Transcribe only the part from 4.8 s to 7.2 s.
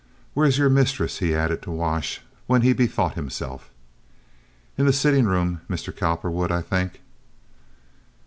the sitting room, Mr. Coppahwood, ah think."